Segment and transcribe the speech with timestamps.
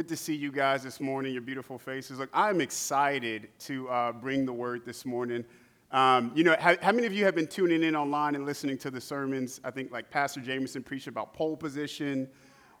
[0.00, 2.20] Good to see you guys this morning, your beautiful faces.
[2.20, 5.44] Look, I'm excited to uh, bring the word this morning.
[5.92, 8.78] Um, you know, how, how, many of you have been tuning in online and listening
[8.78, 9.60] to the sermons?
[9.62, 12.30] I think like Pastor Jameson preached about pole position.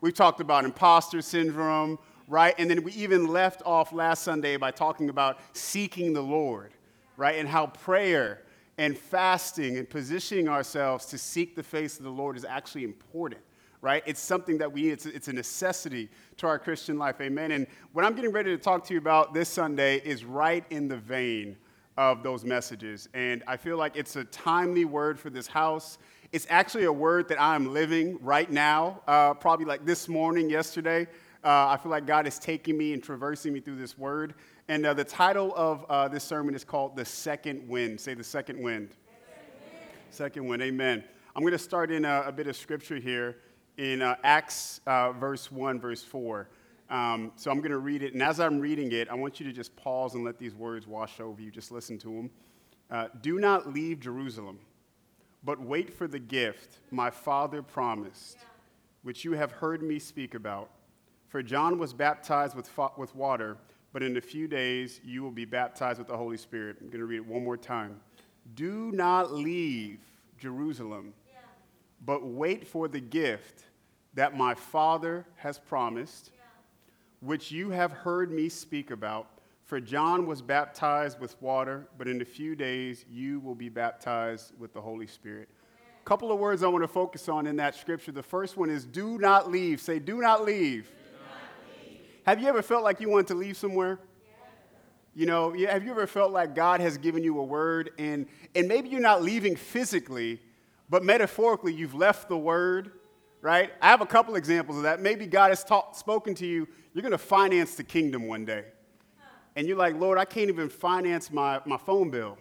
[0.00, 2.54] We've talked about imposter syndrome, right?
[2.56, 6.72] And then we even left off last Sunday by talking about seeking the Lord,
[7.18, 7.36] right?
[7.36, 8.44] And how prayer
[8.78, 13.42] and fasting and positioning ourselves to seek the face of the Lord is actually important
[13.82, 14.02] right?
[14.06, 17.52] It's something that we, it's, it's a necessity to our Christian life, amen?
[17.52, 20.88] And what I'm getting ready to talk to you about this Sunday is right in
[20.88, 21.56] the vein
[21.96, 23.08] of those messages.
[23.14, 25.98] And I feel like it's a timely word for this house.
[26.32, 31.06] It's actually a word that I'm living right now, uh, probably like this morning, yesterday.
[31.42, 34.34] Uh, I feel like God is taking me and traversing me through this word.
[34.68, 37.98] And uh, the title of uh, this sermon is called The Second Wind.
[37.98, 38.90] Say the second wind.
[40.10, 41.02] Second wind, amen.
[41.34, 43.36] I'm going to start in a, a, bit of scripture here
[43.80, 46.46] in uh, Acts uh, verse 1, verse 4.
[46.90, 48.12] Um, so I'm going to read it.
[48.12, 50.86] And as I'm reading it, I want you to just pause and let these words
[50.86, 51.50] wash over you.
[51.50, 52.30] Just listen to them.
[52.90, 54.58] Uh, Do not leave Jerusalem,
[55.44, 58.36] but wait for the gift my Father promised,
[59.02, 60.68] which you have heard me speak about.
[61.28, 63.56] For John was baptized with, fa- with water,
[63.94, 66.76] but in a few days you will be baptized with the Holy Spirit.
[66.82, 67.98] I'm going to read it one more time.
[68.56, 70.00] Do not leave
[70.36, 71.14] Jerusalem,
[72.04, 73.64] but wait for the gift
[74.14, 76.30] that my Father has promised
[77.20, 79.28] which you have heard me speak about.
[79.64, 84.52] For John was baptized with water, but in a few days you will be baptized
[84.58, 85.48] with the Holy Spirit.
[86.00, 88.10] A couple of words I want to focus on in that scripture.
[88.10, 89.80] The first one is do not leave.
[89.80, 90.86] Say, do not leave.
[90.86, 91.98] Do not leave.
[92.26, 94.00] Have you ever felt like you want to leave somewhere?
[95.14, 98.66] You know, have you ever felt like God has given you a word and, and
[98.66, 100.40] maybe you're not leaving physically,
[100.88, 102.92] but metaphorically you've left the word
[103.42, 103.72] right?
[103.80, 105.00] I have a couple examples of that.
[105.00, 108.64] Maybe God has taught, spoken to you, you're going to finance the kingdom one day.
[109.56, 112.38] And you're like, Lord, I can't even finance my, my phone bill.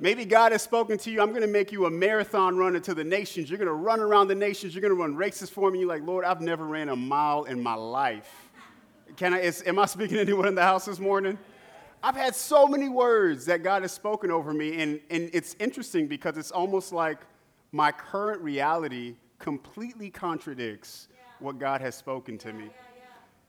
[0.00, 2.92] Maybe God has spoken to you, I'm going to make you a marathon runner to
[2.92, 3.48] the nations.
[3.48, 4.74] You're going to run around the nations.
[4.74, 5.78] You're going to run races for me.
[5.78, 8.50] You're like, Lord, I've never ran a mile in my life.
[9.16, 11.38] Can I, is, am I speaking to anyone in the house this morning?
[12.02, 16.08] I've had so many words that God has spoken over me, and, and it's interesting
[16.08, 17.18] because it's almost like
[17.70, 21.08] my current reality completely contradicts
[21.40, 22.70] what God has spoken to me.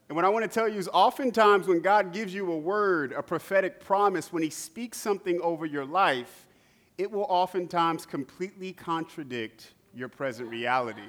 [0.09, 3.13] And what I want to tell you is oftentimes when God gives you a word,
[3.13, 6.47] a prophetic promise, when He speaks something over your life,
[6.97, 11.07] it will oftentimes completely contradict your present reality.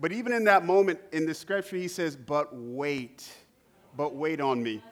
[0.00, 3.30] But even in that moment in the scripture, He says, But wait,
[3.96, 4.82] but wait on me.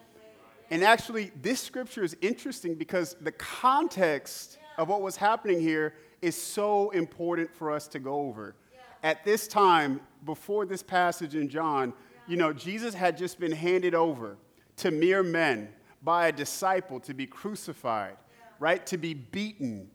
[0.71, 6.37] And actually, this scripture is interesting because the context of what was happening here is
[6.41, 8.55] so important for us to go over
[9.03, 11.93] at this time, before this passage in John,
[12.27, 14.37] you know, Jesus had just been handed over
[14.77, 15.69] to mere men
[16.03, 18.17] by a disciple to be crucified,
[18.59, 18.85] right?
[18.87, 19.91] To be beaten.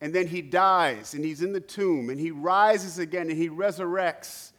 [0.00, 3.48] And then he dies and he's in the tomb and he rises again and he
[3.48, 4.52] resurrects.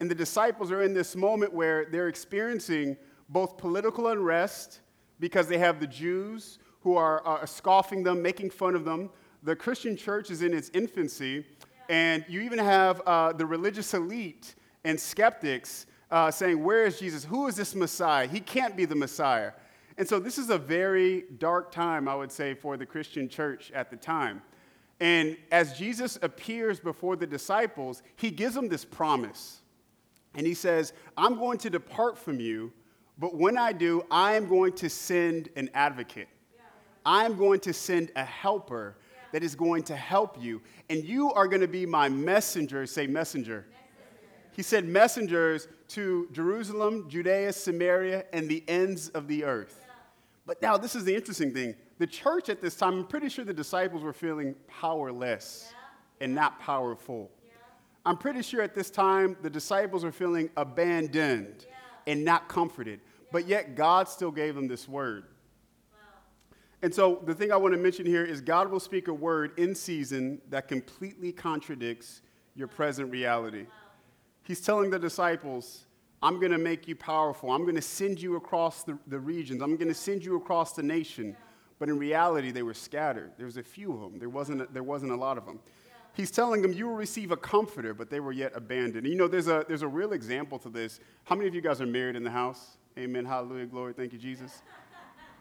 [0.00, 2.96] And the disciples are in this moment where they're experiencing
[3.28, 4.80] both political unrest
[5.20, 9.10] because they have the Jews who are, are scoffing them, making fun of them.
[9.44, 11.46] The Christian church is in its infancy.
[11.88, 14.54] And you even have uh, the religious elite
[14.84, 17.24] and skeptics uh, saying, Where is Jesus?
[17.24, 18.26] Who is this Messiah?
[18.26, 19.52] He can't be the Messiah.
[19.98, 23.70] And so this is a very dark time, I would say, for the Christian church
[23.74, 24.42] at the time.
[25.00, 29.60] And as Jesus appears before the disciples, he gives them this promise.
[30.34, 32.72] And he says, I'm going to depart from you,
[33.18, 36.28] but when I do, I am going to send an advocate.
[37.04, 38.96] I'm going to send a helper
[39.32, 40.62] that is going to help you.
[40.88, 42.86] And you are going to be my messenger.
[42.86, 43.66] Say, messenger.
[43.70, 44.26] messenger.
[44.52, 49.84] He said, messengers to Jerusalem, Judea, Samaria, and the ends of the earth.
[50.46, 51.74] But now, this is the interesting thing.
[51.98, 56.24] The church at this time, I'm pretty sure the disciples were feeling powerless yeah.
[56.24, 57.30] and not powerful.
[57.44, 57.52] Yeah.
[58.04, 61.66] I'm pretty sure at this time the disciples were feeling abandoned
[62.06, 63.00] and not comforted.
[63.30, 65.24] But yet, God still gave them this word.
[66.82, 69.52] And so the thing I want to mention here is God will speak a word
[69.56, 72.22] in season that completely contradicts
[72.56, 73.66] your present reality.
[74.42, 75.86] He's telling the disciples,
[76.22, 77.52] I'm going to make you powerful.
[77.52, 79.62] I'm going to send you across the, the regions.
[79.62, 81.36] I'm going to send you across the nation.
[81.78, 83.32] But in reality, they were scattered.
[83.36, 84.18] There was a few of them.
[84.18, 85.60] There wasn't a, there wasn't a lot of them.
[86.14, 89.04] He's telling them, you will receive a comforter, but they were yet abandoned.
[89.04, 91.00] And you know, there's a, there's a real example to this.
[91.24, 92.76] How many of you guys are married in the house?
[92.98, 93.24] Amen.
[93.24, 93.66] Hallelujah.
[93.66, 93.94] Glory.
[93.94, 94.62] Thank you, Jesus.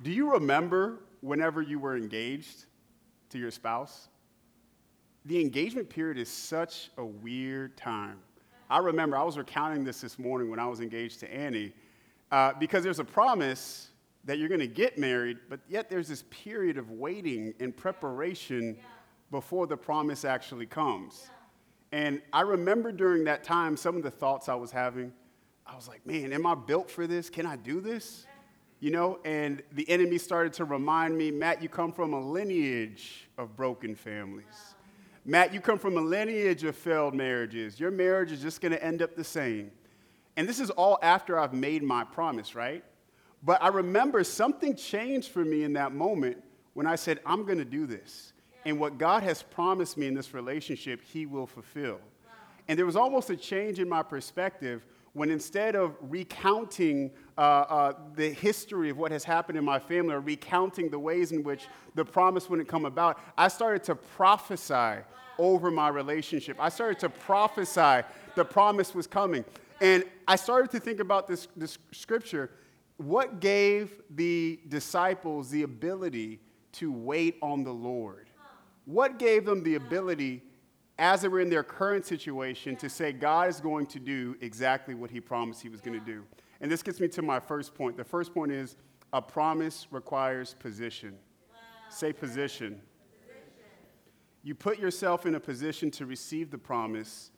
[0.01, 2.65] Do you remember whenever you were engaged
[3.29, 4.09] to your spouse,
[5.25, 8.19] the engagement period is such a weird time.
[8.69, 11.73] I remember I was recounting this this morning when I was engaged to Annie,
[12.31, 13.89] Uh, because there's a promise
[14.23, 18.75] that you're going to get married, but yet there's this period of waiting and preparation
[18.75, 18.83] yeah.
[19.31, 21.29] before the promise actually comes.
[21.91, 21.99] Yeah.
[21.99, 25.11] And I remember during that time some of the thoughts I was having.
[25.67, 27.29] I was like, man, am I built for this?
[27.29, 28.25] Can I do this?
[28.81, 33.29] You know, and the enemy started to remind me, Matt, you come from a lineage
[33.37, 34.75] of broken families.
[35.23, 37.79] Matt, you come from a lineage of failed marriages.
[37.79, 39.69] Your marriage is just going to end up the same.
[40.35, 42.83] And this is all after I've made my promise, right?
[43.43, 46.43] But I remember something changed for me in that moment
[46.73, 48.33] when I said, I'm going to do this.
[48.65, 51.99] And what God has promised me in this relationship, He will fulfill.
[52.67, 57.93] And there was almost a change in my perspective when instead of recounting uh, uh,
[58.15, 61.67] the history of what has happened in my family or recounting the ways in which
[61.95, 65.03] the promise wouldn't come about, I started to prophesy
[65.37, 66.57] over my relationship.
[66.59, 69.43] I started to prophesy the promise was coming.
[69.81, 72.51] And I started to think about this, this scripture.
[72.97, 76.39] What gave the disciples the ability
[76.73, 78.29] to wait on the Lord?
[78.85, 80.43] What gave them the ability
[81.01, 84.93] as they were in their current situation to say God is going to do exactly
[84.93, 86.23] what he promised he was going to do.
[86.61, 87.97] And this gets me to my first point.
[87.97, 88.77] The first point is
[89.11, 91.17] a promise requires position.
[91.49, 91.57] Wow.
[91.89, 92.79] Say position.
[93.19, 93.41] position.
[94.43, 97.31] You put yourself in a position to receive the promise,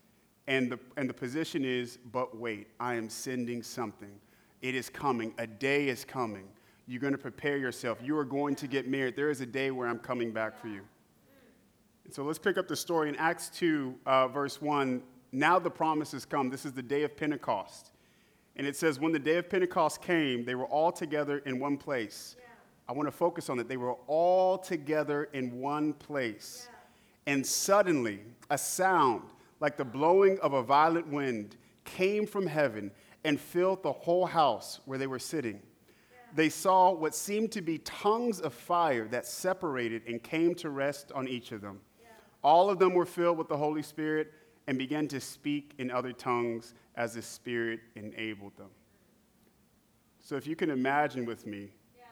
[0.46, 4.12] and the, and the position is, but wait, I am sending something.
[4.62, 5.34] It is coming.
[5.38, 6.50] A day is coming.
[6.86, 8.00] You're going to prepare yourself.
[8.04, 9.16] You are going to get married.
[9.16, 10.82] There is a day where I'm coming back for you.
[12.06, 15.02] And so let's pick up the story in Acts 2, uh, verse 1.
[15.32, 16.50] Now the promise has come.
[16.50, 17.92] This is the day of Pentecost.
[18.56, 21.78] And it says, When the day of Pentecost came, they were all together in one
[21.78, 22.36] place.
[22.38, 22.46] Yeah.
[22.88, 23.68] I want to focus on it.
[23.68, 26.68] They were all together in one place.
[26.70, 27.34] Yeah.
[27.34, 28.20] And suddenly,
[28.50, 29.24] a sound
[29.60, 31.56] like the blowing of a violent wind
[31.86, 32.92] came from heaven
[33.24, 35.54] and filled the whole house where they were sitting.
[35.56, 36.20] Yeah.
[36.36, 41.12] They saw what seemed to be tongues of fire that separated and came to rest
[41.14, 41.80] on each of them.
[42.44, 44.34] All of them were filled with the Holy Spirit
[44.68, 48.70] and began to speak in other tongues as the Spirit enabled them.
[50.20, 52.04] So, if you can imagine with me, yeah.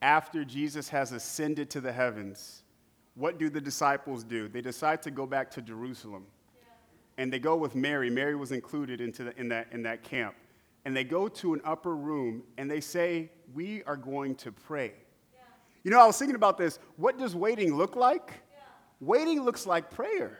[0.00, 2.62] after Jesus has ascended to the heavens,
[3.14, 4.48] what do the disciples do?
[4.48, 6.24] They decide to go back to Jerusalem.
[6.54, 6.68] Yeah.
[7.18, 8.08] And they go with Mary.
[8.08, 10.34] Mary was included into the, in, that, in that camp.
[10.84, 14.92] And they go to an upper room and they say, We are going to pray.
[15.34, 15.40] Yeah.
[15.82, 16.78] You know, I was thinking about this.
[16.96, 18.32] What does waiting look like?
[19.00, 20.38] Waiting looks like prayer.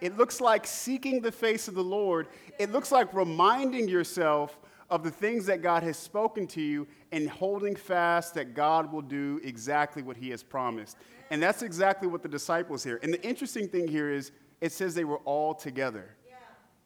[0.00, 2.28] It looks like seeking the face of the Lord.
[2.58, 4.58] It looks like reminding yourself
[4.88, 9.02] of the things that God has spoken to you and holding fast that God will
[9.02, 10.96] do exactly what He has promised.
[11.30, 12.98] And that's exactly what the disciples here.
[13.02, 16.16] And the interesting thing here is it says they were all together.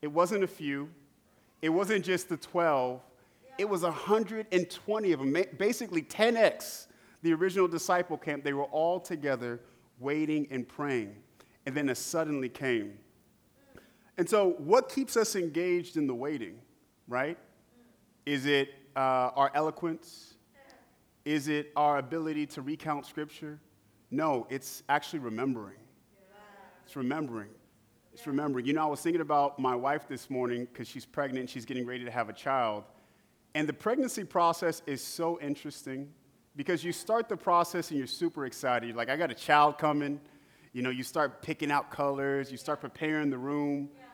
[0.02, 0.90] It wasn't a few,
[1.62, 3.00] it wasn't just the 12,
[3.56, 6.88] it was 120 of them, basically 10x
[7.22, 8.44] the original disciple camp.
[8.44, 9.60] They were all together
[9.99, 11.17] waiting and praying.
[11.67, 12.99] And then it suddenly came.
[14.17, 16.61] And so, what keeps us engaged in the waiting,
[17.08, 17.37] right?
[18.26, 20.35] Is it uh, our eloquence?
[21.25, 23.58] Is it our ability to recount scripture?
[24.11, 25.79] No, it's actually remembering.
[26.85, 27.49] It's remembering.
[28.12, 28.67] It's remembering.
[28.67, 31.87] You know, I was thinking about my wife this morning because she's pregnant, she's getting
[31.87, 32.85] ready to have a child.
[33.55, 36.11] And the pregnancy process is so interesting
[36.56, 38.87] because you start the process and you're super excited.
[38.87, 40.20] You're like, I got a child coming.
[40.73, 43.91] You know, you start picking out colors, you start preparing the room.
[43.94, 44.05] Yeah.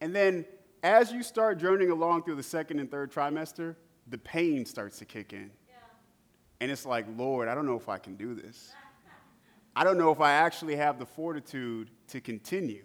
[0.00, 0.44] And then
[0.82, 3.74] as you start journeying along through the second and third trimester,
[4.08, 5.50] the pain starts to kick in.
[5.68, 5.74] Yeah.
[6.60, 8.72] And it's like, Lord, I don't know if I can do this.
[9.74, 12.84] I don't know if I actually have the fortitude to continue.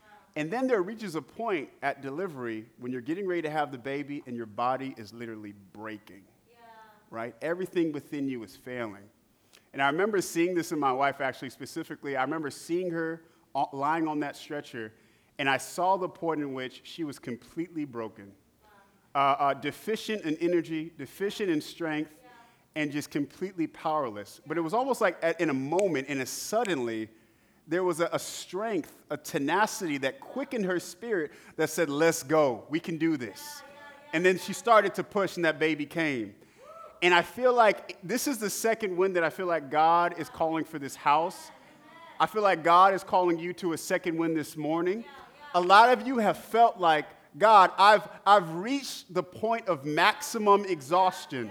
[0.00, 0.06] Wow.
[0.36, 3.78] And then there reaches a point at delivery when you're getting ready to have the
[3.78, 6.22] baby and your body is literally breaking
[7.10, 7.34] right?
[7.42, 9.02] Everything within you is failing.
[9.72, 12.16] And I remember seeing this in my wife, actually, specifically.
[12.16, 13.22] I remember seeing her
[13.72, 14.92] lying on that stretcher,
[15.38, 18.32] and I saw the point in which she was completely broken,
[19.14, 22.14] uh, uh, deficient in energy, deficient in strength,
[22.76, 24.40] and just completely powerless.
[24.46, 27.08] But it was almost like at, in a moment, in a suddenly,
[27.66, 32.64] there was a, a, strength, a tenacity that quickened her spirit that said, Let's go,
[32.68, 33.62] we can do this.
[34.12, 36.34] And then she started to push, and that baby came.
[37.02, 40.28] And I feel like this is the second win that I feel like God is
[40.28, 41.50] calling for this house.
[42.18, 45.04] I feel like God is calling you to a second win this morning.
[45.54, 47.06] A lot of you have felt like,
[47.38, 51.50] God, I've, I've reached the point of maximum exhaustion.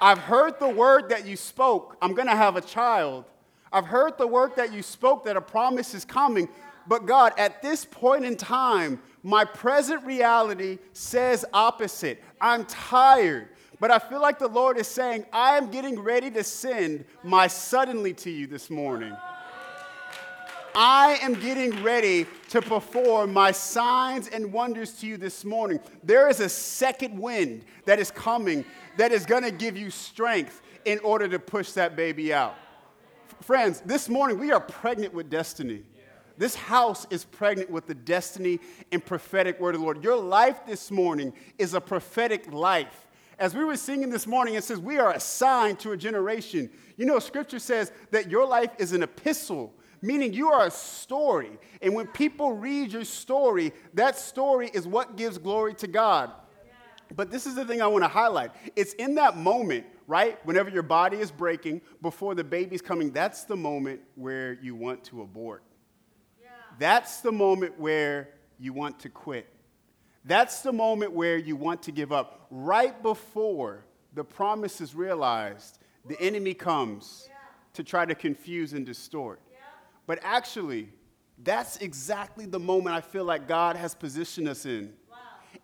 [0.00, 3.24] I've heard the word that you spoke, I'm going to have a child.
[3.72, 6.48] I've heard the word that you spoke that a promise is coming.
[6.88, 12.22] But God, at this point in time, my present reality says opposite.
[12.40, 13.48] I'm tired.
[13.78, 17.46] But I feel like the Lord is saying, I am getting ready to send my
[17.46, 19.14] suddenly to you this morning.
[20.74, 25.80] I am getting ready to perform my signs and wonders to you this morning.
[26.04, 28.64] There is a second wind that is coming
[28.98, 32.56] that is going to give you strength in order to push that baby out.
[33.40, 35.82] Friends, this morning we are pregnant with destiny.
[36.38, 38.60] This house is pregnant with the destiny
[38.92, 40.04] and prophetic word of the Lord.
[40.04, 43.05] Your life this morning is a prophetic life.
[43.38, 46.70] As we were singing this morning, it says, We are assigned to a generation.
[46.96, 51.58] You know, scripture says that your life is an epistle meaning you are a story.
[51.82, 56.30] And when people read your story, that story is what gives glory to God.
[57.14, 58.50] But this is the thing I want to highlight.
[58.74, 60.44] It's in that moment, right?
[60.44, 65.04] Whenever your body is breaking, before the baby's coming, that's the moment where you want
[65.04, 65.62] to abort.
[66.40, 66.48] Yeah.
[66.80, 69.48] That's the moment where you want to quit.
[70.26, 72.48] That's the moment where you want to give up.
[72.50, 77.28] Right before the promise is realized, the enemy comes
[77.74, 79.40] to try to confuse and distort.
[80.06, 80.88] But actually,
[81.42, 84.92] that's exactly the moment I feel like God has positioned us in.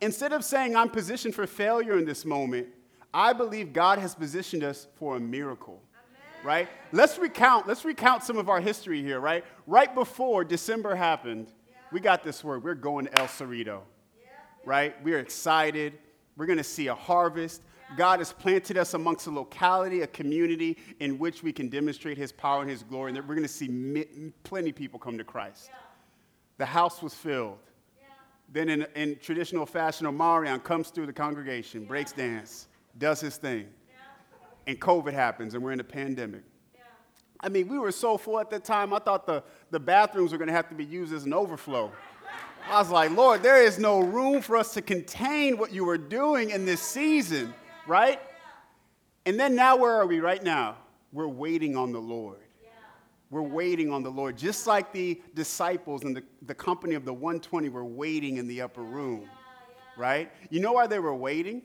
[0.01, 2.69] Instead of saying, I'm positioned for failure in this moment,
[3.13, 5.83] I believe God has positioned us for a miracle.
[5.93, 6.47] Amen.
[6.47, 6.69] Right?
[6.93, 9.45] Let's recount, let's recount some of our history here, right?
[9.67, 11.77] Right before December happened, yeah.
[11.93, 12.65] we got this word.
[12.65, 13.83] We're going to El Cerrito.
[14.65, 14.95] Right?
[15.03, 15.95] We're excited.
[16.37, 17.63] We're going to see a harvest.
[17.97, 22.33] God has planted us amongst a locality, a community in which we can demonstrate His
[22.33, 25.25] power and His glory, and that we're going to see plenty of people come to
[25.25, 25.69] Christ.
[25.69, 25.79] Yeah.
[26.59, 27.59] The house was filled.
[28.01, 28.09] Yeah.
[28.51, 31.89] Then, in, in, traditional fashion, Omarion comes through the congregation, yeah.
[31.89, 33.69] breaks dance, does his thing.
[34.67, 36.45] And COVID happens, and we're in a pandemic.
[37.41, 40.39] I mean, we were so full at that time, I thought the, the bathrooms were
[40.39, 41.91] going to have to be used as an overflow.
[42.69, 45.99] I was like, Lord, there is no room for us to contain what you were
[45.99, 47.53] doing in this season
[47.87, 48.21] right?
[49.27, 50.77] And then now, where are we right now?
[51.13, 52.39] We're waiting on the Lord.
[53.31, 54.37] We're waiting on the Lord.
[54.37, 58.61] Just like the disciples and the, the company of the 120 were waiting in the
[58.61, 59.29] upper room,
[59.97, 60.31] right?
[60.51, 61.63] You know why they were waiting?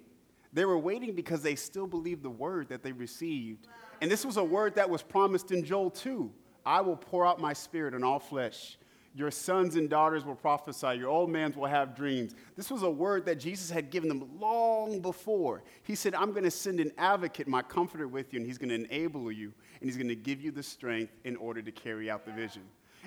[0.54, 3.68] They were waiting because they still believed the word that they received.
[4.02, 6.32] And this was a word that was promised in Joel 2
[6.66, 8.78] I will pour out my spirit on all flesh.
[9.18, 11.00] Your sons and daughters will prophesy.
[11.00, 12.36] Your old men will have dreams.
[12.56, 15.64] This was a word that Jesus had given them long before.
[15.82, 18.70] He said, I'm going to send an advocate, my comforter, with you, and he's going
[18.70, 22.12] to enable you, and he's going to give you the strength in order to carry
[22.12, 22.62] out the vision.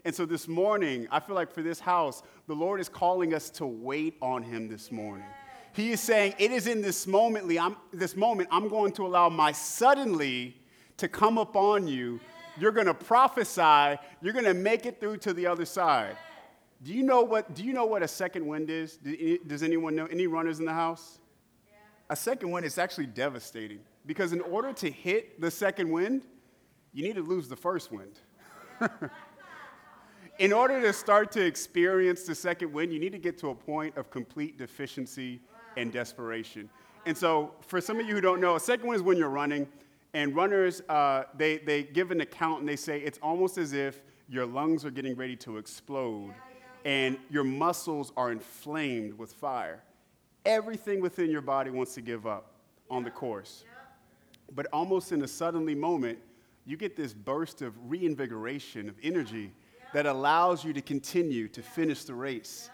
[0.04, 3.48] And so this morning, I feel like for this house, the Lord is calling us
[3.50, 5.26] to wait on him this morning.
[5.74, 9.28] He is saying, It is in this moment, I'm, this moment, I'm going to allow
[9.28, 10.56] my suddenly
[10.96, 12.18] to come upon you
[12.60, 13.98] you're going to prophesy.
[14.20, 16.16] You're going to make it through to the other side.
[16.82, 18.98] Do you know what, do you know what a second wind is?
[19.46, 20.06] Does anyone know?
[20.06, 21.18] Any runners in the house?
[21.66, 21.78] Yeah.
[22.10, 26.22] A second wind is actually devastating because in order to hit the second wind,
[26.92, 28.18] you need to lose the first wind.
[30.38, 33.54] in order to start to experience the second wind, you need to get to a
[33.54, 35.40] point of complete deficiency
[35.76, 36.68] and desperation.
[37.06, 39.30] And so, for some of you who don't know, a second wind is when you're
[39.30, 39.66] running
[40.12, 44.02] and runners, uh, they, they give an account and they say it's almost as if
[44.28, 46.34] your lungs are getting ready to explode
[46.84, 49.82] and your muscles are inflamed with fire.
[50.44, 52.52] Everything within your body wants to give up
[52.88, 53.64] on the course.
[54.54, 56.18] But almost in a suddenly moment,
[56.64, 59.52] you get this burst of reinvigoration, of energy
[59.92, 62.70] that allows you to continue to finish the race.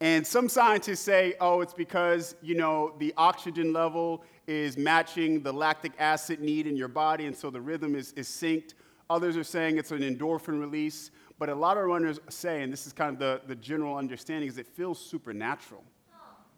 [0.00, 5.52] And some scientists say, oh, it's because, you know, the oxygen level is matching the
[5.52, 8.72] lactic acid need in your body, and so the rhythm is, is synced.
[9.10, 11.10] Others are saying it's an endorphin release.
[11.38, 14.48] But a lot of runners say, and this is kind of the, the general understanding,
[14.48, 15.82] is it feels supernatural,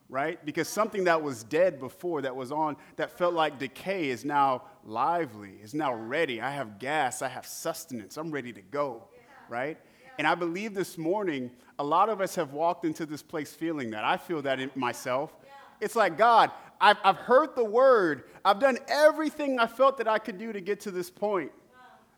[0.09, 0.45] right?
[0.45, 4.63] Because something that was dead before, that was on, that felt like decay, is now
[4.85, 6.41] lively, is now ready.
[6.41, 9.05] I have gas, I have sustenance, I'm ready to go,
[9.49, 9.79] right?
[10.19, 13.91] And I believe this morning, a lot of us have walked into this place feeling
[13.91, 14.05] that.
[14.05, 15.33] I feel that in myself.
[15.81, 16.51] It's like, God,
[16.81, 18.25] I've, I've heard the word.
[18.45, 21.51] I've done everything I felt that I could do to get to this point.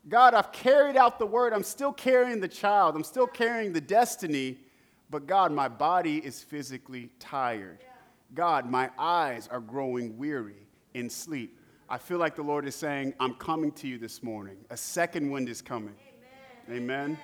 [0.08, 1.52] God, I've carried out the word.
[1.52, 2.94] I'm still carrying the child.
[2.94, 4.58] I'm still carrying the destiny.
[5.10, 7.78] But God, my body is physically tired.
[8.34, 11.58] God, my eyes are growing weary in sleep.
[11.88, 14.56] I feel like the Lord is saying, I'm coming to you this morning.
[14.70, 15.94] A second wind is coming.
[16.68, 16.82] Amen.
[16.82, 17.02] Amen.
[17.10, 17.18] Amen.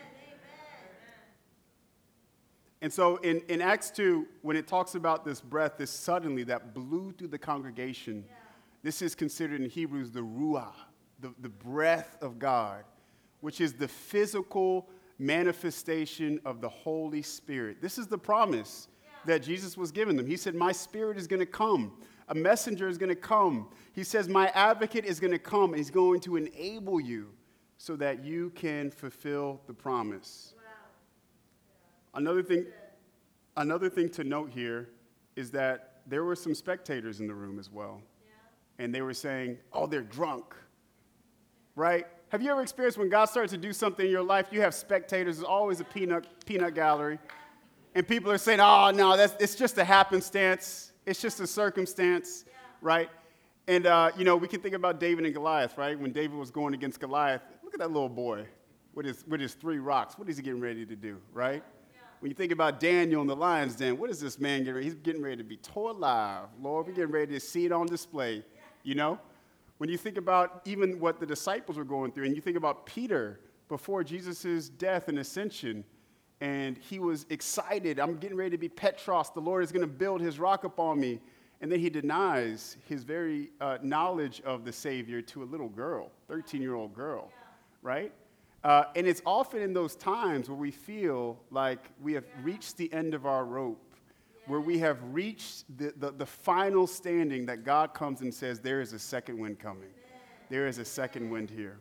[2.82, 6.72] And so in, in Acts 2, when it talks about this breath, this suddenly that
[6.72, 8.34] blew through the congregation, yeah.
[8.82, 10.72] this is considered in Hebrews the Ruah,
[11.20, 12.84] the, the breath of God,
[13.40, 17.82] which is the physical manifestation of the Holy Spirit.
[17.82, 19.10] This is the promise yeah.
[19.26, 20.26] that Jesus was giving them.
[20.26, 21.92] He said, My spirit is going to come.
[22.28, 23.68] A messenger is going to come.
[23.92, 27.28] He says, My advocate is going to come, and he's going to enable you
[27.76, 30.54] so that you can fulfill the promise.
[30.56, 30.59] Wow.
[32.14, 32.66] Another thing,
[33.56, 34.88] another thing to note here
[35.36, 38.02] is that there were some spectators in the room as well.
[38.22, 38.84] Yeah.
[38.84, 40.54] And they were saying, Oh, they're drunk.
[41.76, 42.06] Right?
[42.30, 44.72] Have you ever experienced when God starts to do something in your life, you have
[44.72, 47.18] spectators, there's always a peanut, peanut gallery,
[47.96, 52.44] and people are saying, oh, no, that's, it's just a happenstance, it's just a circumstance,
[52.46, 52.52] yeah.
[52.80, 53.10] right?
[53.66, 55.98] And, uh, you know, we can think about David and Goliath, right?
[55.98, 58.46] When David was going against Goliath, look at that little boy
[58.94, 60.16] with his, with his three rocks.
[60.16, 61.64] What is he getting ready to do, right?
[62.20, 64.84] When you think about Daniel in the lion's den, what is this man getting ready?
[64.84, 66.48] He's getting ready to be tore alive.
[66.60, 68.44] Lord, we're getting ready to see it on display,
[68.82, 69.18] you know?
[69.78, 72.84] When you think about even what the disciples were going through, and you think about
[72.84, 75.82] Peter before Jesus' death and ascension,
[76.42, 77.98] and he was excited.
[77.98, 79.30] I'm getting ready to be Petros.
[79.30, 81.20] The Lord is going to build his rock upon me.
[81.62, 86.10] And then he denies his very uh, knowledge of the Savior to a little girl,
[86.28, 87.30] 13 year old girl,
[87.82, 88.12] right?
[88.62, 92.92] Uh, and it's often in those times where we feel like we have reached the
[92.92, 93.90] end of our rope
[94.46, 98.80] where we have reached the, the, the, final standing that God comes and says, There
[98.80, 99.90] is a second wind coming.
[100.48, 101.78] There is a second wind here.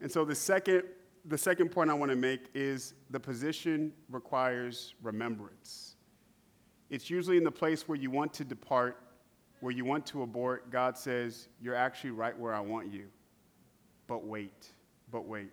[0.00, 0.84] And so the second,
[1.26, 5.96] the second point I want to make is the position requires remembrance.
[6.88, 9.00] It's usually in the place where you want to depart,
[9.60, 10.70] where you want to abort.
[10.70, 13.08] God says, You're actually right where I want you.
[14.06, 14.72] But wait,
[15.10, 15.50] but wait.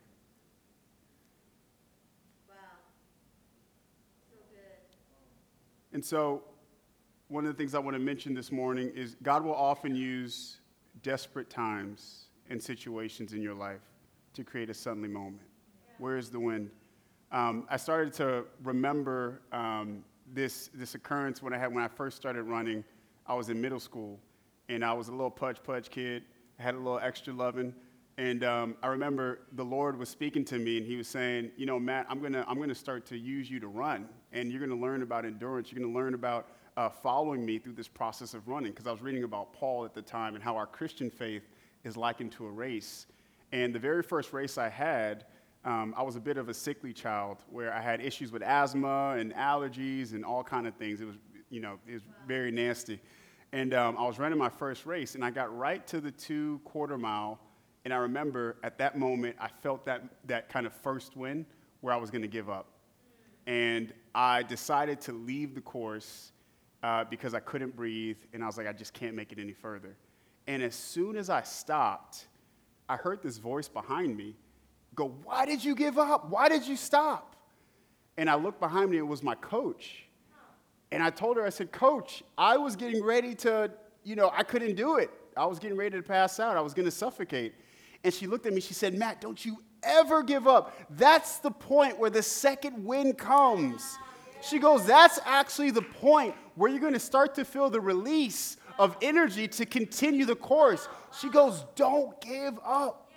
[5.93, 6.43] And so,
[7.27, 10.59] one of the things I want to mention this morning is God will often use
[11.01, 13.81] desperate times and situations in your life
[14.33, 15.43] to create a suddenly moment.
[15.97, 16.69] Where is the wind?
[17.31, 22.17] Um, I started to remember um, this, this occurrence when I had when I first
[22.17, 22.83] started running.
[23.25, 24.19] I was in middle school,
[24.67, 26.23] and I was a little pudge pudge kid.
[26.59, 27.73] I had a little extra loving,
[28.17, 31.65] and um, I remember the Lord was speaking to me, and He was saying, "You
[31.65, 34.77] know, Matt, I'm gonna I'm gonna start to use you to run." and you're going
[34.77, 35.71] to learn about endurance.
[35.71, 36.47] You're going to learn about
[36.77, 38.71] uh, following me through this process of running.
[38.71, 41.43] Because I was reading about Paul at the time and how our Christian faith
[41.83, 43.07] is likened to a race.
[43.51, 45.25] And the very first race I had,
[45.65, 49.15] um, I was a bit of a sickly child where I had issues with asthma
[49.17, 51.01] and allergies and all kind of things.
[51.01, 51.17] It was,
[51.49, 52.99] you know, it was very nasty.
[53.51, 56.61] And um, I was running my first race, and I got right to the two
[56.63, 57.37] quarter mile.
[57.83, 61.45] And I remember at that moment, I felt that, that kind of first win
[61.81, 62.67] where I was going to give up.
[63.47, 66.31] And I decided to leave the course
[66.83, 69.53] uh, because I couldn't breathe, and I was like, I just can't make it any
[69.53, 69.95] further.
[70.47, 72.27] And as soon as I stopped,
[72.89, 74.35] I heard this voice behind me
[74.95, 76.29] go, Why did you give up?
[76.29, 77.35] Why did you stop?
[78.17, 80.05] And I looked behind me, it was my coach.
[80.91, 83.71] And I told her, I said, Coach, I was getting ready to,
[84.03, 85.09] you know, I couldn't do it.
[85.37, 86.57] I was getting ready to pass out.
[86.57, 87.53] I was going to suffocate.
[88.03, 90.75] And she looked at me, she said, Matt, don't you ever give up.
[90.89, 93.97] That's the point where the second wind comes.
[94.41, 98.57] She goes, That's actually the point where you're going to start to feel the release
[98.79, 100.87] of energy to continue the course.
[101.19, 103.11] She goes, Don't give up.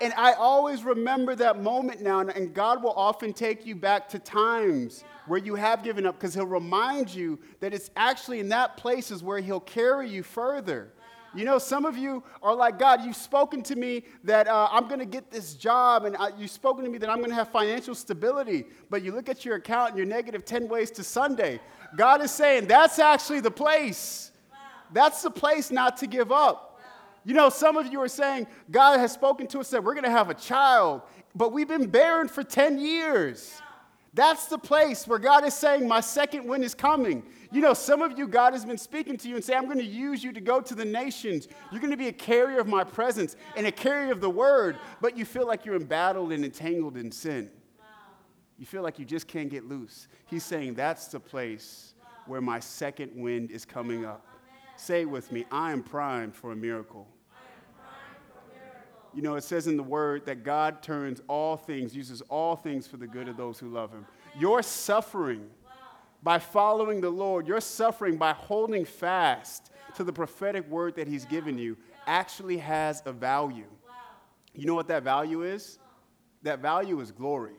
[0.00, 4.18] And I always remember that moment now, and God will often take you back to
[4.18, 8.76] times where you have given up because He'll remind you that it's actually in that
[8.76, 10.92] places where He'll carry you further.
[11.34, 14.86] You know, some of you are like, God, you've spoken to me that uh, I'm
[14.86, 17.34] going to get this job, and uh, you've spoken to me that I'm going to
[17.34, 18.64] have financial stability.
[18.90, 21.60] But you look at your account and you're negative 10 ways to Sunday.
[21.96, 24.30] God is saying, that's actually the place.
[24.92, 26.80] That's the place not to give up.
[27.24, 30.04] You know, some of you are saying, God has spoken to us that we're going
[30.04, 31.02] to have a child,
[31.34, 33.54] but we've been barren for 10 years.
[33.58, 33.66] Yeah.
[34.14, 37.22] That's the place where God is saying, My second wind is coming.
[37.50, 39.78] You know, some of you, God has been speaking to you and saying, I'm going
[39.78, 41.48] to use you to go to the nations.
[41.70, 44.76] You're going to be a carrier of my presence and a carrier of the word,
[45.00, 47.50] but you feel like you're embattled and entangled in sin.
[48.58, 50.08] You feel like you just can't get loose.
[50.26, 51.94] He's saying, That's the place
[52.26, 54.26] where my second wind is coming up.
[54.76, 57.08] Say with me, I am primed for a miracle.
[59.14, 62.86] You know, it says in the word that God turns all things, uses all things
[62.86, 64.06] for the good of those who love him.
[64.38, 65.50] Your suffering
[66.22, 71.24] by following the Lord, your suffering by holding fast to the prophetic word that He's
[71.24, 73.66] given you actually has a value.
[74.54, 75.78] You know what that value is?
[76.42, 77.54] That value is glory.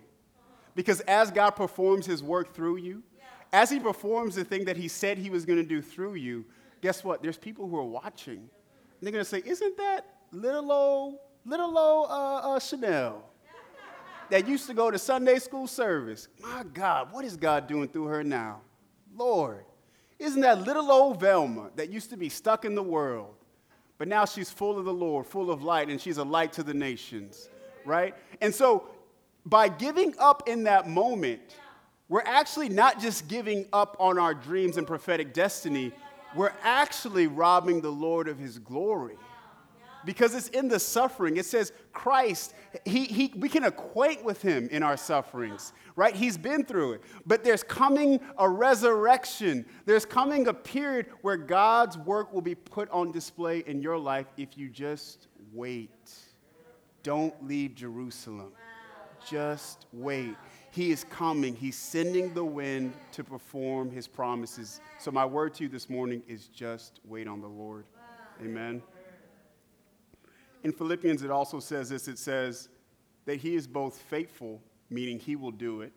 [0.76, 3.04] Because as God performs His work through you,
[3.52, 6.46] as He performs the thing that He said He was going to do through you,
[6.82, 7.22] guess what?
[7.22, 8.38] There's people who are watching.
[8.38, 8.50] And
[9.02, 13.24] they're going to say, Isn't that little old, little old uh, uh, Chanel?
[14.30, 16.28] that used to go to Sunday school service.
[16.42, 18.62] My God, what is God doing through her now?
[19.16, 19.64] Lord,
[20.18, 23.36] Isn't that little old Velma that used to be stuck in the world,
[23.98, 26.64] but now she's full of the Lord, full of light, and she's a light to
[26.64, 27.50] the nations,
[27.86, 28.16] right?
[28.42, 28.88] And so
[29.46, 31.42] by giving up in that moment,
[32.10, 35.92] we're actually not just giving up on our dreams and prophetic destiny,
[36.36, 39.18] we're actually robbing the Lord of his glory.
[40.06, 41.38] Because it's in the suffering.
[41.38, 42.54] It says Christ,
[42.86, 46.16] he, he, we can equate with him in our sufferings, right?
[46.16, 47.02] He's been through it.
[47.26, 49.66] But there's coming a resurrection.
[49.86, 54.28] There's coming a period where God's work will be put on display in your life
[54.38, 56.12] if you just wait.
[57.04, 58.52] Don't leave Jerusalem.
[59.30, 60.36] Just wait.
[60.72, 61.56] He is coming.
[61.56, 64.82] He's sending the wind to perform his promises.
[65.00, 67.86] So, my word to you this morning is just wait on the Lord.
[68.42, 68.82] Amen.
[70.64, 72.70] In Philippians, it also says this it says
[73.26, 75.94] that he is both faithful, meaning he will do it,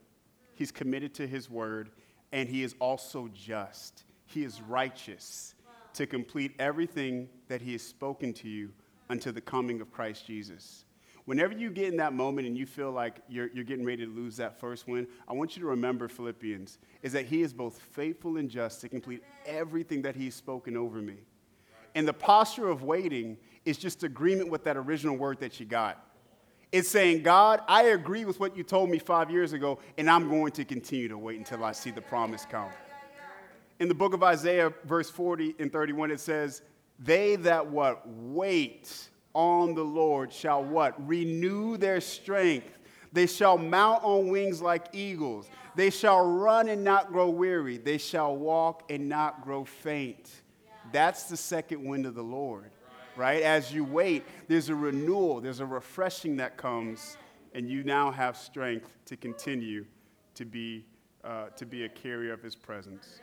[0.54, 1.90] he's committed to his word,
[2.32, 4.04] and he is also just.
[4.26, 5.54] He is righteous
[5.94, 8.72] to complete everything that he has spoken to you
[9.08, 10.84] until the coming of Christ Jesus.
[11.26, 14.12] Whenever you get in that moment and you feel like you're, you're getting ready to
[14.12, 17.80] lose that first win, I want you to remember Philippians is that he is both
[17.80, 21.16] faithful and just to complete everything that he's spoken over me.
[21.96, 26.02] And the posture of waiting is just agreement with that original word that you got.
[26.72, 30.28] It's saying, God, I agree with what you told me five years ago, and I'm
[30.28, 32.70] going to continue to wait until I see the promise come.
[33.78, 36.62] In the book of Isaiah, verse 40 and 31, it says,
[36.98, 38.02] They that what?
[38.08, 40.94] Wait on the Lord shall what?
[41.06, 42.78] Renew their strength.
[43.12, 45.48] They shall mount on wings like eagles.
[45.74, 47.76] They shall run and not grow weary.
[47.76, 50.30] They shall walk and not grow faint.
[50.92, 52.70] That's the second wind of the Lord,
[53.16, 53.42] right?
[53.42, 57.16] As you wait, there's a renewal, there's a refreshing that comes,
[57.54, 59.86] and you now have strength to continue
[60.34, 60.84] to be,
[61.24, 63.20] uh, to be a carrier of his presence.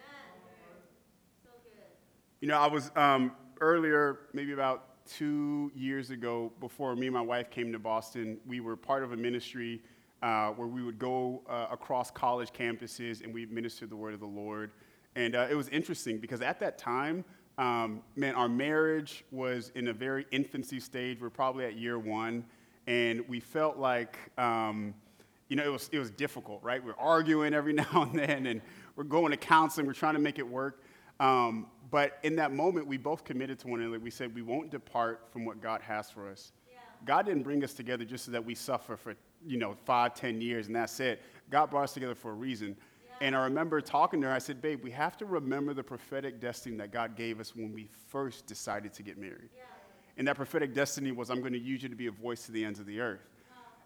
[2.41, 7.21] You know, I was um, earlier, maybe about two years ago, before me and my
[7.21, 9.81] wife came to Boston, we were part of a ministry
[10.21, 14.19] uh, where we would go uh, across college campuses and we minister the word of
[14.19, 14.71] the Lord.
[15.15, 17.23] And uh, it was interesting because at that time,
[17.57, 21.19] um, man, our marriage was in a very infancy stage.
[21.19, 22.45] We are probably at year one,
[22.87, 24.93] and we felt like, um,
[25.49, 26.81] you know, it was, it was difficult, right?
[26.83, 28.61] We we're arguing every now and then, and
[28.95, 30.81] we're going to counseling, we're trying to make it work.
[31.19, 33.99] Um, but in that moment, we both committed to one another.
[33.99, 36.51] We said, we won't depart from what God has for us.
[36.71, 36.79] Yeah.
[37.05, 39.13] God didn't bring us together just so that we suffer for,
[39.45, 41.21] you know, five, ten years, and that's it.
[41.51, 42.75] God brought us together for a reason.
[43.23, 46.41] And I remember talking to her, I said, babe, we have to remember the prophetic
[46.41, 49.47] destiny that God gave us when we first decided to get married.
[49.55, 49.63] Yeah.
[50.17, 52.51] And that prophetic destiny was, I'm going to use you to be a voice to
[52.51, 53.21] the ends of the earth.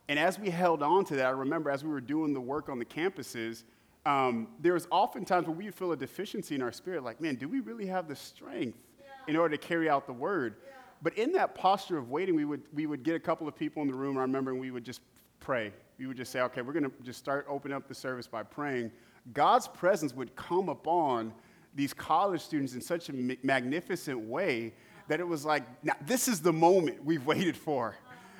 [0.10, 2.68] And as we held on to that, I remember as we were doing the work
[2.68, 3.64] on the campuses,
[4.08, 7.36] um, was often times where we would feel a deficiency in our spirit, like, man,
[7.36, 9.06] do we really have the strength yeah.
[9.28, 10.56] in order to carry out the word?
[10.66, 10.74] Yeah.
[11.04, 13.84] But in that posture of waiting, we would, we would get a couple of people
[13.84, 14.18] in the room.
[14.18, 15.02] I remember we would just
[15.40, 15.72] pray.
[16.00, 18.42] We would just say, okay, we're going to just start opening up the service by
[18.42, 18.92] praying.
[19.34, 21.34] God's presence would come upon
[21.76, 23.14] these college students in such a
[23.44, 24.74] magnificent way
[25.08, 27.96] that it was like, now, this is the moment we've waited for.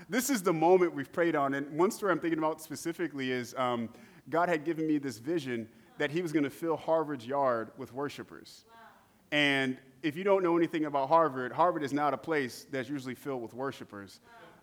[0.10, 1.54] This is the moment we've prayed on.
[1.54, 3.90] And one story I'm thinking about specifically is um,
[4.30, 7.94] God had given me this vision that He was going to fill Harvard's yard with
[7.94, 8.66] worshipers.
[9.32, 13.16] And if you don't know anything about Harvard, Harvard is not a place that's usually
[13.16, 14.20] filled with worshipers.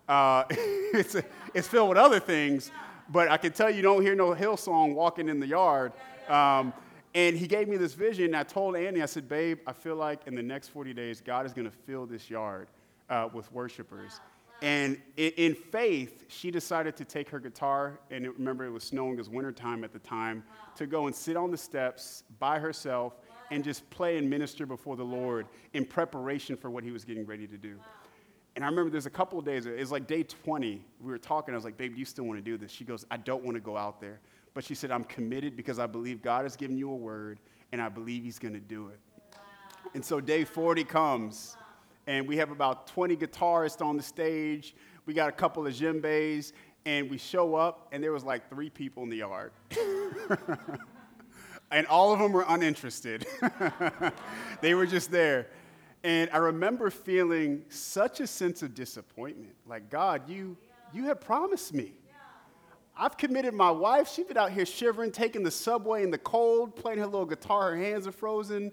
[0.07, 2.71] Uh, it's, a, it's filled with other things,
[3.09, 5.93] but I can tell you, don't hear no Hillsong walking in the yard.
[6.29, 6.73] Um,
[7.13, 8.35] and he gave me this vision.
[8.35, 11.45] I told Annie, I said, Babe, I feel like in the next 40 days, God
[11.45, 12.67] is going to fill this yard
[13.09, 14.19] uh, with worshipers.
[14.19, 14.25] Wow.
[14.61, 19.17] And in faith, she decided to take her guitar, and remember it was snowing, it
[19.17, 20.73] was wintertime at the time, wow.
[20.75, 23.35] to go and sit on the steps by herself wow.
[23.51, 27.25] and just play and minister before the Lord in preparation for what he was getting
[27.25, 27.75] ready to do.
[27.77, 27.83] Wow.
[28.55, 31.17] And I remember there's a couple of days, it was like day 20, we were
[31.17, 32.71] talking, I was like, babe, do you still want to do this?
[32.71, 34.21] She goes, I don't want to go out there.
[34.55, 37.39] But she said, I'm committed because I believe God has given you a word,
[37.71, 38.99] and I believe he's going to do it.
[39.93, 41.55] And so day 40 comes
[42.07, 44.75] and we have about 20 guitarists on the stage.
[45.05, 46.53] We got a couple of djembes,
[46.85, 49.51] and we show up, and there was like three people in the yard.
[51.71, 53.25] and all of them were uninterested.
[54.61, 55.47] they were just there.
[56.03, 59.55] And I remember feeling such a sense of disappointment.
[59.65, 60.55] Like, God, you,
[60.93, 61.93] you have promised me.
[62.97, 64.09] I've committed my wife.
[64.09, 67.71] She's been out here shivering, taking the subway in the cold, playing her little guitar.
[67.71, 68.71] Her hands are frozen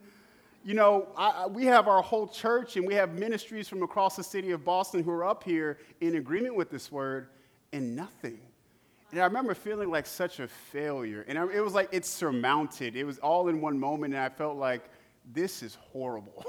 [0.65, 4.23] you know, I, we have our whole church and we have ministries from across the
[4.23, 7.29] city of Boston who are up here in agreement with this word,
[7.73, 8.39] and nothing.
[9.11, 11.25] And I remember feeling like such a failure.
[11.27, 12.97] And I, it was like it's surmounted.
[12.97, 14.89] It was all in one moment, and I felt like,
[15.33, 16.45] this is horrible.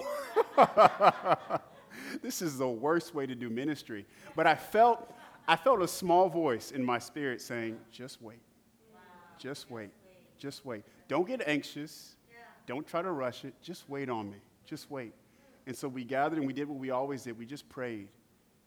[2.21, 4.05] this is the worst way to do ministry.
[4.35, 5.13] But I felt,
[5.47, 8.39] I felt a small voice in my spirit saying, just wait.
[9.37, 9.89] Just wait.
[10.37, 10.83] Just wait.
[11.07, 12.15] Don't get anxious.
[12.65, 13.53] Don't try to rush it.
[13.61, 14.37] Just wait on me.
[14.65, 15.13] Just wait.
[15.67, 17.37] And so we gathered and we did what we always did.
[17.37, 18.07] We just prayed.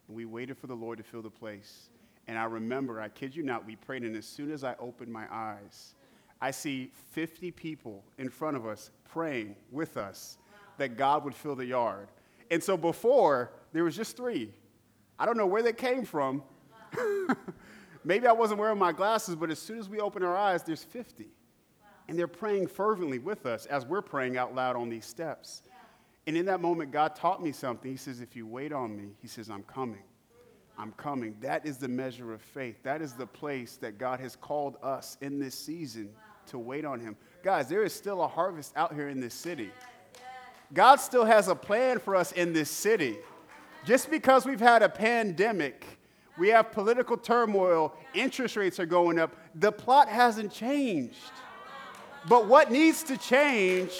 [0.08, 1.88] And we waited for the Lord to fill the place.
[2.28, 4.02] And I remember, I kid you not, we prayed.
[4.02, 5.94] And as soon as I opened my eyes,
[6.40, 10.36] I see 50 people in front of us praying with us
[10.76, 12.08] that God would fill the yard.
[12.50, 14.52] And so before, there was just three.
[15.18, 16.42] I don't know where they came from.
[18.04, 20.84] Maybe I wasn't wearing my glasses, but as soon as we open our eyes, there's
[20.84, 21.26] 50.
[22.08, 25.62] And they're praying fervently with us as we're praying out loud on these steps.
[26.26, 27.90] And in that moment, God taught me something.
[27.90, 30.02] He says, If you wait on me, He says, I'm coming.
[30.78, 31.36] I'm coming.
[31.40, 32.82] That is the measure of faith.
[32.82, 36.10] That is the place that God has called us in this season
[36.46, 37.16] to wait on Him.
[37.42, 39.70] Guys, there is still a harvest out here in this city.
[40.72, 43.18] God still has a plan for us in this city.
[43.84, 45.95] Just because we've had a pandemic,
[46.38, 51.16] we have political turmoil, interest rates are going up, the plot hasn't changed.
[52.28, 53.92] But what needs to change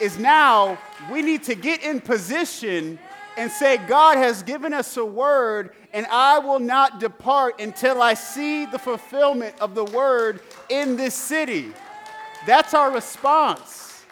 [0.00, 0.78] is now
[1.10, 2.98] we need to get in position
[3.36, 8.14] and say, God has given us a word, and I will not depart until I
[8.14, 11.72] see the fulfillment of the word in this city.
[12.46, 14.04] That's our response.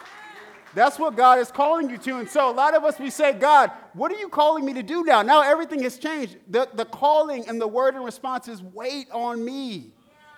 [0.75, 2.17] That's what God is calling you to.
[2.17, 4.83] And so a lot of us, we say, God, what are you calling me to
[4.83, 5.21] do now?
[5.21, 6.37] Now everything has changed.
[6.49, 9.93] The, the calling and the word and response is, wait on me.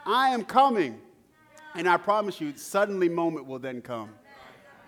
[0.05, 1.01] I am coming.
[1.75, 4.09] And I promise you, suddenly moment will then come.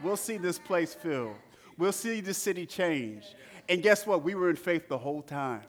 [0.04, 1.36] We'll see this place filled.
[1.78, 3.26] We'll see the city change.
[3.68, 4.24] And guess what?
[4.24, 5.62] We were in faith the whole time,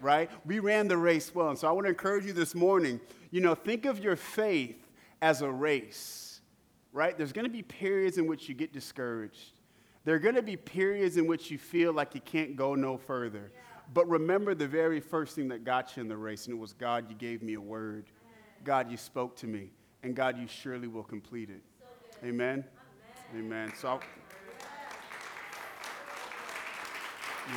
[0.00, 0.30] right?
[0.44, 1.50] We ran the race well.
[1.50, 4.76] And so I want to encourage you this morning, you know, think of your faith
[5.20, 6.40] as a race,
[6.92, 7.16] right?
[7.16, 9.57] There's going to be periods in which you get discouraged.
[10.04, 12.96] There are going to be periods in which you feel like you can't go no
[12.96, 13.52] further.
[13.92, 16.72] But remember the very first thing that got you in the race, and it was
[16.72, 18.06] God, you gave me a word.
[18.64, 19.70] God, you spoke to me.
[20.02, 21.62] And God, you surely will complete it.
[22.24, 22.64] Amen.
[23.36, 23.72] Amen.
[23.76, 24.00] So, I'll,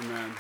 [0.04, 0.32] amen.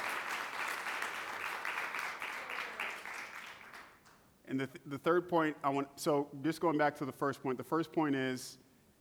[4.47, 7.41] And the, th- the third point, I want, so just going back to the first
[7.41, 8.57] point, the first point is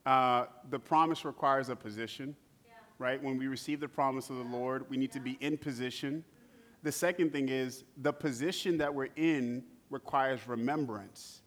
[0.06, 2.49] uh, the promise requires a position, yeah.
[3.00, 3.20] Right?
[3.20, 6.22] When we receive the promise of the Lord, we need to be in position.
[6.84, 11.42] The second thing is the position that we're in requires remembrance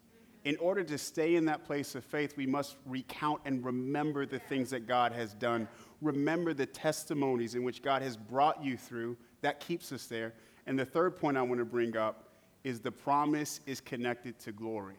[0.46, 4.40] in order to stay in that place of faith, we must recount and remember the
[4.40, 5.68] things that God has done.
[6.02, 9.16] Remember the testimonies in which God has brought you through.
[9.42, 10.34] That keeps us there.
[10.68, 12.30] And the third point I want to bring up
[12.64, 14.96] is the promise is connected to glory,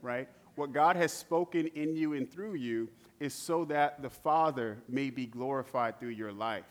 [0.00, 0.28] right?
[0.54, 2.88] What God has spoken in you and through you
[3.20, 6.64] is so that the Father may be glorified through your life.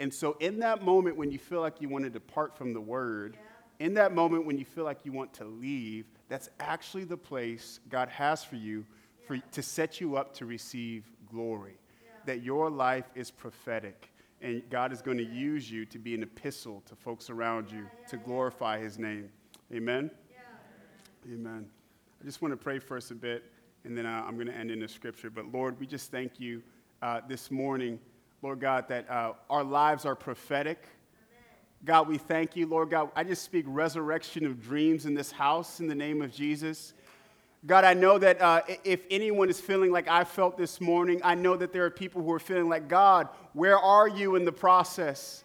[0.00, 2.80] And so, in that moment when you feel like you want to depart from the
[2.80, 3.36] word,
[3.78, 7.80] in that moment when you feel like you want to leave, that's actually the place
[7.88, 8.84] God has for you
[9.26, 11.78] for, to set you up to receive glory.
[12.26, 16.22] That your life is prophetic and God is going to use you to be an
[16.22, 19.30] epistle to folks around you to glorify his name.
[19.72, 20.10] Amen?
[21.32, 21.66] Amen.
[22.20, 23.44] I just want to pray first a bit
[23.84, 25.30] and then uh, I'm going to end in the scripture.
[25.30, 26.62] But Lord, we just thank you
[27.00, 27.98] uh, this morning,
[28.42, 30.86] Lord God, that uh, our lives are prophetic.
[31.84, 33.10] God, we thank you, Lord God.
[33.16, 36.94] I just speak resurrection of dreams in this house in the name of Jesus.
[37.66, 41.34] God, I know that uh, if anyone is feeling like I felt this morning, I
[41.34, 44.52] know that there are people who are feeling like, God, where are you in the
[44.52, 45.44] process?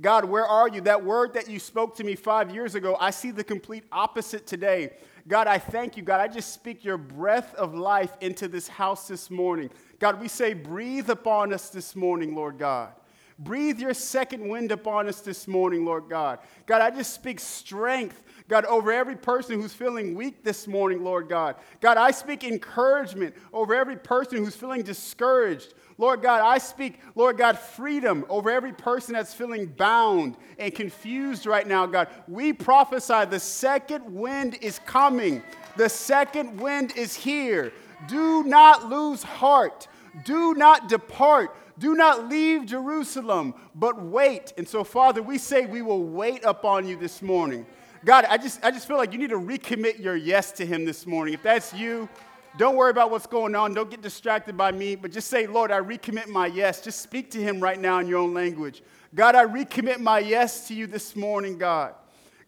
[0.00, 0.80] God, where are you?
[0.80, 4.46] That word that you spoke to me five years ago, I see the complete opposite
[4.46, 4.94] today.
[5.28, 6.02] God, I thank you.
[6.02, 9.70] God, I just speak your breath of life into this house this morning.
[10.00, 12.92] God, we say, breathe upon us this morning, Lord God.
[13.38, 16.38] Breathe your second wind upon us this morning, Lord God.
[16.66, 21.28] God, I just speak strength, God, over every person who's feeling weak this morning, Lord
[21.28, 21.56] God.
[21.80, 25.74] God, I speak encouragement over every person who's feeling discouraged.
[25.96, 31.46] Lord God, I speak, Lord God, freedom over every person that's feeling bound and confused
[31.46, 32.08] right now, God.
[32.26, 35.42] We prophesy the second wind is coming,
[35.76, 37.72] the second wind is here.
[38.08, 39.88] Do not lose heart,
[40.24, 41.56] do not depart.
[41.76, 44.52] Do not leave Jerusalem, but wait.
[44.56, 47.66] And so, Father, we say we will wait upon you this morning.
[48.04, 50.84] God, I just, I just feel like you need to recommit your yes to Him
[50.84, 51.34] this morning.
[51.34, 52.08] If that's you,
[52.56, 53.74] don't worry about what's going on.
[53.74, 56.80] Don't get distracted by me, but just say, Lord, I recommit my yes.
[56.80, 58.82] Just speak to Him right now in your own language.
[59.14, 61.94] God, I recommit my yes to you this morning, God.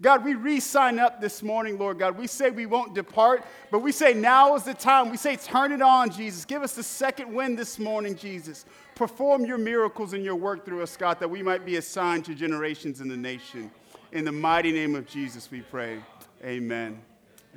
[0.00, 2.18] God, we re sign up this morning, Lord God.
[2.18, 5.10] We say we won't depart, but we say now is the time.
[5.10, 6.44] We say turn it on, Jesus.
[6.44, 8.66] Give us the second wind this morning, Jesus.
[8.94, 12.22] Perform your miracles and your work through us, God, that we might be a sign
[12.24, 13.70] to generations in the nation.
[14.12, 16.00] In the mighty name of Jesus, we pray.
[16.44, 17.00] Amen.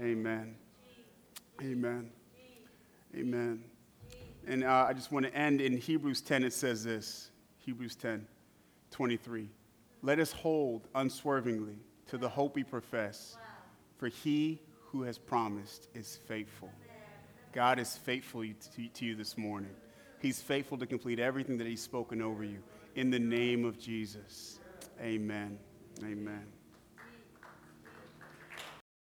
[0.01, 0.55] Amen.
[1.61, 2.09] Amen.
[3.15, 3.63] Amen.
[4.47, 6.43] And uh, I just want to end in Hebrews 10.
[6.43, 8.25] It says this Hebrews 10,
[8.91, 9.49] 23.
[10.01, 13.37] Let us hold unswervingly to the hope we profess,
[13.97, 16.71] for he who has promised is faithful.
[17.51, 19.71] God is faithful to, to you this morning.
[20.19, 22.59] He's faithful to complete everything that He's spoken over you.
[22.95, 24.59] In the name of Jesus.
[25.01, 25.57] Amen.
[26.03, 26.45] Amen.